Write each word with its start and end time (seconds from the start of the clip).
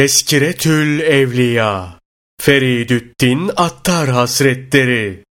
Teskiretül 0.00 1.00
Evliya 1.00 1.98
Feridüddin 2.40 3.50
Attar 3.56 4.08
Hazretleri. 4.08 5.24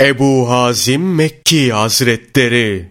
Ebu 0.00 0.50
Hazim 0.50 1.14
Mekki 1.14 1.72
Hazretleri. 1.72 2.90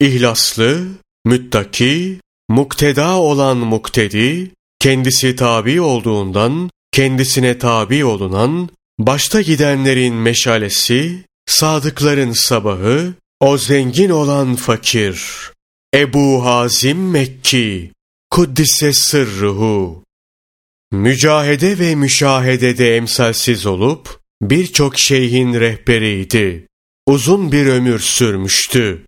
İhlaslı, 0.00 0.88
müttaki, 1.24 2.20
mukteda 2.48 3.16
olan 3.16 3.56
muktedi, 3.56 4.50
kendisi 4.80 5.36
tabi 5.36 5.80
olduğundan, 5.80 6.70
kendisine 6.92 7.58
tabi 7.58 8.04
olunan, 8.04 8.68
başta 8.98 9.40
gidenlerin 9.40 10.14
meşalesi, 10.14 11.24
sadıkların 11.46 12.32
sabahı, 12.32 13.14
o 13.40 13.58
zengin 13.58 14.10
olan 14.10 14.54
fakir. 14.54 15.22
Ebu 15.94 16.44
Hazim 16.44 17.10
Mekki 17.10 17.97
Kuddise 18.30 18.92
sırruhu. 18.92 20.04
Mücahede 20.92 21.78
ve 21.78 21.94
müşahedede 21.94 22.96
emsalsiz 22.96 23.66
olup, 23.66 24.20
birçok 24.42 24.98
şeyhin 24.98 25.54
rehberiydi. 25.54 26.66
Uzun 27.06 27.52
bir 27.52 27.66
ömür 27.66 27.98
sürmüştü. 27.98 29.06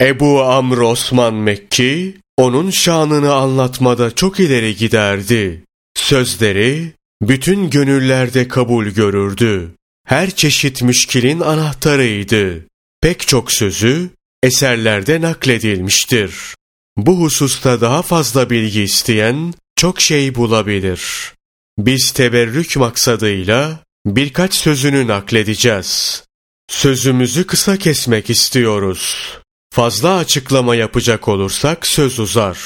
Ebu 0.00 0.42
Amr 0.42 0.78
Osman 0.78 1.34
Mekki, 1.34 2.16
onun 2.36 2.70
şanını 2.70 3.34
anlatmada 3.34 4.14
çok 4.14 4.40
ileri 4.40 4.76
giderdi. 4.76 5.64
Sözleri, 5.94 6.92
bütün 7.22 7.70
gönüllerde 7.70 8.48
kabul 8.48 8.86
görürdü. 8.86 9.74
Her 10.06 10.30
çeşit 10.30 10.82
müşkilin 10.82 11.40
anahtarıydı. 11.40 12.66
Pek 13.00 13.28
çok 13.28 13.52
sözü, 13.52 14.10
eserlerde 14.42 15.20
nakledilmiştir. 15.20 16.54
Bu 16.96 17.20
hususta 17.20 17.80
daha 17.80 18.02
fazla 18.02 18.50
bilgi 18.50 18.82
isteyen 18.82 19.54
çok 19.76 20.00
şey 20.00 20.34
bulabilir. 20.34 21.32
Biz 21.78 22.10
teberrük 22.10 22.76
maksadıyla 22.76 23.78
birkaç 24.06 24.54
sözünü 24.54 25.06
nakledeceğiz. 25.06 26.24
Sözümüzü 26.70 27.46
kısa 27.46 27.76
kesmek 27.76 28.30
istiyoruz. 28.30 29.28
Fazla 29.72 30.16
açıklama 30.16 30.74
yapacak 30.74 31.28
olursak 31.28 31.86
söz 31.86 32.18
uzar. 32.18 32.58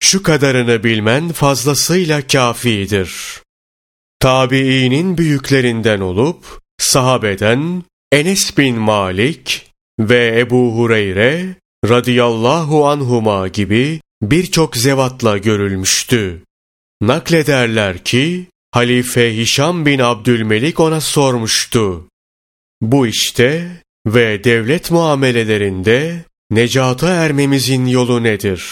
Şu 0.00 0.22
kadarını 0.22 0.84
bilmen 0.84 1.32
fazlasıyla 1.32 2.26
kafidir. 2.26 3.12
Tabiinin 4.20 5.18
büyüklerinden 5.18 6.00
olup, 6.00 6.60
sahabeden 6.78 7.84
Enes 8.12 8.58
bin 8.58 8.76
Malik 8.76 9.70
ve 10.00 10.40
Ebu 10.40 10.76
Hureyre 10.76 11.54
radıyallahu 11.84 12.88
anhuma 12.88 13.48
gibi 13.48 14.00
birçok 14.22 14.76
zevatla 14.76 15.38
görülmüştü. 15.38 16.42
Naklederler 17.00 18.04
ki 18.04 18.46
Halife 18.70 19.36
Hişam 19.36 19.86
bin 19.86 19.98
Abdülmelik 19.98 20.80
ona 20.80 21.00
sormuştu. 21.00 22.08
Bu 22.80 23.06
işte 23.06 23.70
ve 24.06 24.44
devlet 24.44 24.90
muamelelerinde 24.90 26.24
necata 26.50 27.08
ermemizin 27.08 27.86
yolu 27.86 28.22
nedir? 28.22 28.64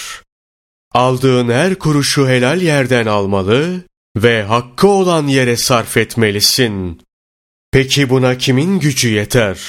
Aldığın 0.92 1.48
her 1.48 1.74
kuruşu 1.74 2.28
helal 2.28 2.62
yerden 2.62 3.06
almalı 3.06 3.83
ve 4.16 4.42
hakkı 4.42 4.88
olan 4.88 5.27
yere 5.27 5.56
sarf 5.56 5.96
etmelisin. 5.96 7.02
Peki 7.72 8.10
buna 8.10 8.38
kimin 8.38 8.80
gücü 8.80 9.08
yeter? 9.08 9.60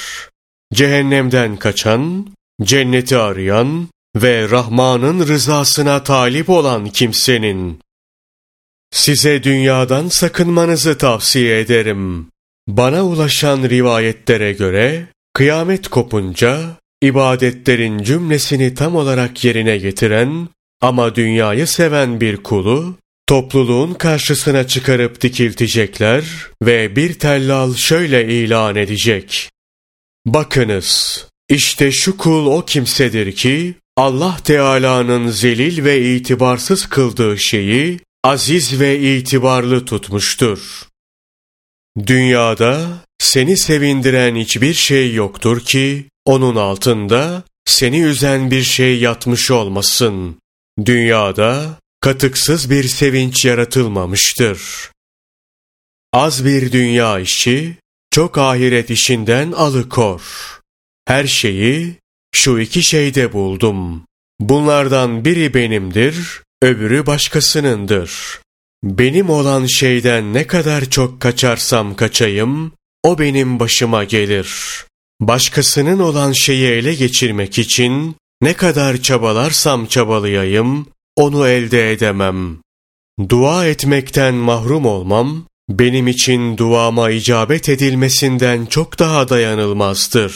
Cehennemden 0.74 1.58
kaçan, 1.58 2.28
cenneti 2.62 3.18
arayan 3.18 3.88
ve 4.16 4.50
Rahman'ın 4.50 5.28
rızasına 5.28 6.04
talip 6.04 6.50
olan 6.50 6.90
kimsenin. 6.90 7.80
Size 8.92 9.44
dünyadan 9.44 10.08
sakınmanızı 10.08 10.98
tavsiye 10.98 11.60
ederim. 11.60 12.28
Bana 12.68 13.04
ulaşan 13.04 13.64
rivayetlere 13.64 14.54
göre, 14.54 15.08
kıyamet 15.34 15.88
kopunca, 15.88 16.78
ibadetlerin 17.02 18.04
cümlesini 18.04 18.74
tam 18.74 18.96
olarak 18.96 19.44
yerine 19.44 19.78
getiren 19.78 20.48
ama 20.82 21.16
dünyayı 21.16 21.68
seven 21.68 22.22
bir 22.22 22.38
kulu, 22.38 22.96
topluluğun 23.28 23.94
karşısına 23.94 24.68
çıkarıp 24.68 25.22
dikiltecekler 25.22 26.24
ve 26.64 26.96
bir 26.96 27.14
tellal 27.14 27.76
şöyle 27.76 28.34
ilan 28.34 28.76
edecek. 28.76 29.50
Bakınız, 30.26 31.28
işte 31.54 31.92
şu 31.92 32.18
kul 32.18 32.46
o 32.46 32.66
kimsedir 32.66 33.36
ki 33.36 33.76
Allah 33.98 34.38
Teala'nın 34.44 35.28
zelil 35.28 35.84
ve 35.84 36.16
itibarsız 36.16 36.86
kıldığı 36.86 37.38
şeyi 37.38 38.00
aziz 38.24 38.80
ve 38.80 39.00
itibarlı 39.00 39.86
tutmuştur. 39.86 40.88
Dünyada 42.08 42.88
seni 43.20 43.58
sevindiren 43.58 44.36
hiçbir 44.36 44.74
şey 44.74 45.14
yoktur 45.14 45.60
ki 45.60 46.06
onun 46.26 46.56
altında 46.56 47.44
seni 47.66 48.02
üzen 48.02 48.52
bir 48.52 48.64
şey 48.64 49.00
yatmış 49.00 49.52
olmasın. 49.52 50.38
Dünyada 50.86 51.80
katıksız 52.02 52.70
bir 52.70 52.84
sevinç 52.84 53.46
yaratılmamıştır. 53.46 54.92
Az 56.14 56.46
bir 56.46 56.72
dünya 56.72 57.20
işi 57.20 57.78
çok 58.12 58.38
ahiret 58.38 58.90
işinden 58.90 59.52
alıkor. 59.52 60.22
Her 61.08 61.28
şeyi 61.28 61.96
şu 62.36 62.60
iki 62.60 62.84
şeyde 62.84 63.34
buldum. 63.34 64.06
Bunlardan 64.40 65.26
biri 65.26 65.54
benimdir, 65.54 66.42
öbürü 66.62 67.06
başkasınındır. 67.06 68.40
Benim 68.84 69.30
olan 69.30 69.66
şeyden 69.66 70.34
ne 70.34 70.48
kadar 70.48 70.86
çok 70.86 71.22
kaçarsam 71.22 71.96
kaçayım, 71.96 72.72
o 73.04 73.20
benim 73.20 73.60
başıma 73.60 74.04
gelir. 74.04 74.50
Başkasının 75.22 76.00
olan 76.00 76.32
şeyi 76.32 76.68
ele 76.68 76.94
geçirmek 76.94 77.60
için 77.60 78.16
ne 78.42 78.54
kadar 78.54 78.98
çabalarsam 78.98 79.86
çabalayayım, 79.86 80.88
onu 81.16 81.48
elde 81.48 81.92
edemem. 81.92 82.58
Dua 83.30 83.68
etmekten 83.68 84.34
mahrum 84.34 84.86
olmam, 84.86 85.46
benim 85.70 86.08
için 86.08 86.58
duama 86.58 87.12
icabet 87.12 87.70
edilmesinden 87.70 88.66
çok 88.66 89.00
daha 89.00 89.30
dayanılmazdır. 89.30 90.34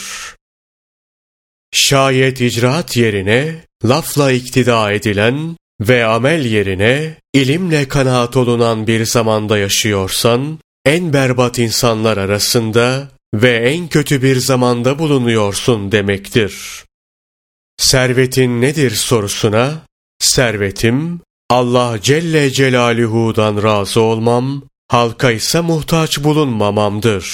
Şayet 1.72 2.42
icraat 2.42 2.98
yerine 2.98 3.56
lafla 3.86 4.32
iktida 4.32 4.92
edilen 4.92 5.58
ve 5.82 6.06
amel 6.06 6.46
yerine 6.46 7.16
ilimle 7.34 7.88
kanaat 7.88 8.38
olunan 8.38 8.88
bir 8.88 9.06
zamanda 9.06 9.58
yaşıyorsan, 9.58 10.60
en 10.86 11.14
berbat 11.14 11.60
insanlar 11.60 12.18
arasında 12.18 13.10
ve 13.34 13.56
en 13.56 13.88
kötü 13.88 14.22
bir 14.22 14.36
zamanda 14.36 15.00
bulunuyorsun 15.00 15.92
demektir. 15.92 16.86
Servetin 17.78 18.62
nedir 18.62 18.92
sorusuna, 18.92 19.82
servetim 20.20 21.22
Allah 21.50 22.02
Celle 22.02 22.52
Celaluhu'dan 22.52 23.64
razı 23.64 24.02
olmam, 24.02 24.64
halka 24.88 25.32
ise 25.32 25.62
muhtaç 25.62 26.24
bulunmamamdır. 26.24 27.28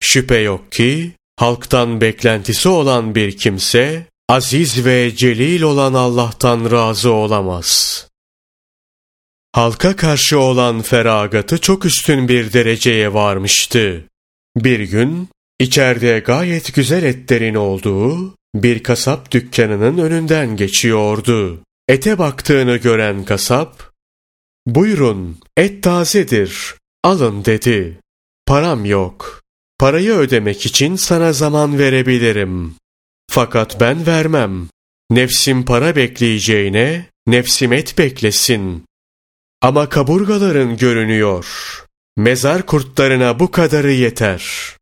Şüphe 0.00 0.38
yok 0.38 0.72
ki, 0.72 1.12
halktan 1.36 2.00
beklentisi 2.00 2.68
olan 2.68 3.14
bir 3.14 3.36
kimse, 3.36 4.06
aziz 4.28 4.84
ve 4.84 5.16
celil 5.16 5.62
olan 5.62 5.94
Allah'tan 5.94 6.70
razı 6.70 7.12
olamaz. 7.12 8.02
Halka 9.52 9.96
karşı 9.96 10.38
olan 10.38 10.82
feragatı 10.82 11.60
çok 11.60 11.84
üstün 11.84 12.28
bir 12.28 12.52
dereceye 12.52 13.14
varmıştı. 13.14 14.04
Bir 14.56 14.80
gün, 14.80 15.28
içeride 15.60 16.18
gayet 16.18 16.74
güzel 16.74 17.02
etlerin 17.02 17.54
olduğu 17.54 18.34
bir 18.54 18.82
kasap 18.82 19.30
dükkanının 19.32 19.98
önünden 19.98 20.56
geçiyordu. 20.56 21.62
Ete 21.88 22.18
baktığını 22.18 22.76
gören 22.76 23.24
kasap, 23.24 23.92
''Buyurun, 24.66 25.38
et 25.56 25.82
tazedir, 25.82 26.74
alın.'' 27.04 27.44
dedi. 27.44 28.00
''Param 28.46 28.84
yok. 28.84 29.45
Parayı 29.78 30.12
ödemek 30.12 30.66
için 30.66 30.96
sana 30.96 31.32
zaman 31.32 31.78
verebilirim. 31.78 32.74
Fakat 33.30 33.80
ben 33.80 34.06
vermem. 34.06 34.68
Nefsim 35.10 35.64
para 35.64 35.96
bekleyeceğine, 35.96 37.06
nefsim 37.26 37.72
et 37.72 37.98
beklesin. 37.98 38.84
Ama 39.62 39.88
kaburgaların 39.88 40.76
görünüyor. 40.76 41.46
Mezar 42.16 42.66
kurtlarına 42.66 43.40
bu 43.40 43.50
kadarı 43.50 43.92
yeter.'' 43.92 44.76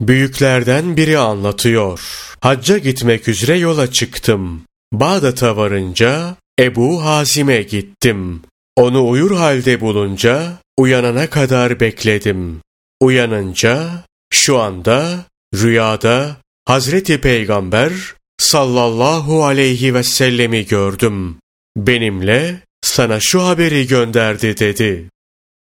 Büyüklerden 0.00 0.96
biri 0.96 1.18
anlatıyor. 1.18 2.00
Hacca 2.40 2.78
gitmek 2.78 3.28
üzere 3.28 3.58
yola 3.58 3.90
çıktım. 3.92 4.62
Bağdat'a 4.92 5.56
varınca 5.56 6.36
Ebu 6.60 7.04
Hazim'e 7.04 7.62
gittim. 7.62 8.42
Onu 8.76 9.08
uyur 9.08 9.36
halde 9.36 9.80
bulunca 9.80 10.52
uyanana 10.78 11.30
kadar 11.30 11.80
bekledim. 11.80 12.60
Uyanınca 13.00 14.04
şu 14.32 14.58
anda 14.58 15.24
rüyada 15.54 16.36
Hazreti 16.64 17.20
Peygamber 17.20 17.92
sallallahu 18.38 19.44
aleyhi 19.44 19.94
ve 19.94 20.02
sellemi 20.02 20.66
gördüm. 20.66 21.36
Benimle 21.76 22.60
sana 22.82 23.20
şu 23.20 23.42
haberi 23.42 23.86
gönderdi 23.86 24.58
dedi. 24.58 25.10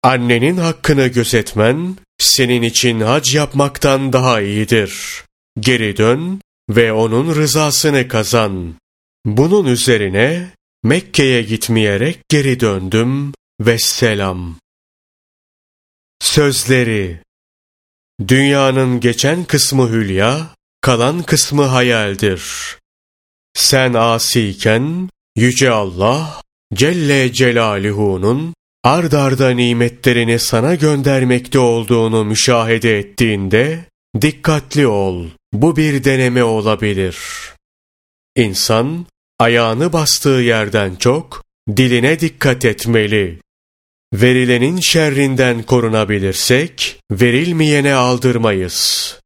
Annenin 0.02 0.56
hakkını 0.56 1.06
gözetmen 1.06 1.96
senin 2.18 2.62
için 2.62 3.00
hac 3.00 3.34
yapmaktan 3.34 4.12
daha 4.12 4.40
iyidir. 4.40 5.22
Geri 5.60 5.96
dön 5.96 6.40
ve 6.70 6.92
onun 6.92 7.34
rızasını 7.34 8.08
kazan. 8.08 8.74
Bunun 9.24 9.66
üzerine 9.66 10.50
Mekke'ye 10.84 11.42
gitmeyerek 11.42 12.18
geri 12.28 12.60
döndüm 12.60 13.32
ve 13.60 13.78
selam. 13.78 14.56
Sözleri 16.22 17.20
Dünyanın 18.28 19.00
geçen 19.00 19.44
kısmı 19.44 19.88
hülya, 19.88 20.54
kalan 20.80 21.22
kısmı 21.22 21.62
hayaldir. 21.62 22.42
Sen 23.54 23.94
asiyken 23.94 25.08
Yüce 25.36 25.70
Allah 25.70 26.40
Celle 26.74 27.32
Celaluhu'nun 27.32 28.54
ard 28.84 29.12
arda 29.12 29.50
nimetlerini 29.50 30.38
sana 30.38 30.74
göndermekte 30.74 31.58
olduğunu 31.58 32.24
müşahede 32.24 32.98
ettiğinde 32.98 33.84
dikkatli 34.20 34.86
ol. 34.86 35.26
Bu 35.52 35.76
bir 35.76 36.04
deneme 36.04 36.44
olabilir. 36.44 37.18
İnsan 38.36 39.06
ayağını 39.38 39.92
bastığı 39.92 40.28
yerden 40.28 40.96
çok 40.96 41.44
diline 41.76 42.20
dikkat 42.20 42.64
etmeli. 42.64 43.38
Verilenin 44.12 44.80
şerrinden 44.80 45.62
korunabilirsek 45.62 47.00
verilmeyene 47.10 47.94
aldırmayız. 47.94 49.18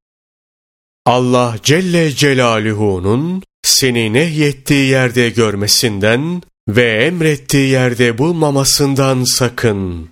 Allah 1.07 1.57
Celle 1.63 2.13
Celaluhu'nun 2.13 3.43
seni 3.63 4.13
nehyettiği 4.13 4.89
yerde 4.91 5.31
görmesinden 5.31 6.43
ve 6.69 7.05
emrettiği 7.05 7.69
yerde 7.69 8.19
bulmamasından 8.19 9.25
sakın. 9.25 10.09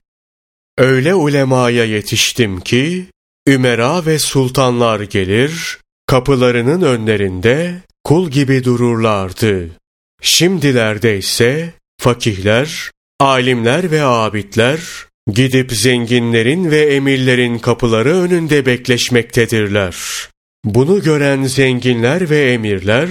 Öyle 0.79 1.15
ulemaya 1.15 1.85
yetiştim 1.85 2.61
ki, 2.61 3.07
ümera 3.49 4.07
ve 4.07 4.19
sultanlar 4.19 5.01
gelir, 5.01 5.79
kapılarının 6.07 6.83
önlerinde 6.83 7.83
kul 8.05 8.31
gibi 8.31 8.65
dururlardı. 8.65 9.71
Şimdilerde 10.23 11.19
ise 11.19 11.73
fakihler, 12.01 12.91
alimler 13.25 13.91
ve 13.91 14.03
abidler 14.03 14.81
gidip 15.33 15.73
zenginlerin 15.73 16.71
ve 16.71 16.95
emirlerin 16.95 17.59
kapıları 17.59 18.15
önünde 18.15 18.67
bekleşmektedirler. 18.67 19.97
Bunu 20.65 21.03
gören 21.03 21.43
zenginler 21.43 22.31
ve 22.31 22.53
emirler, 22.53 23.09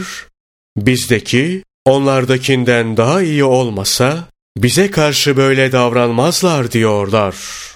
bizdeki 0.78 1.64
onlardakinden 1.86 2.98
daha 2.98 3.22
iyi 3.22 3.44
olmasa 3.44 4.28
bize 4.58 4.92
karşı 4.92 5.38
böyle 5.38 5.72
davranmazlar 5.72 6.72
diyorlar.'' 6.72 7.73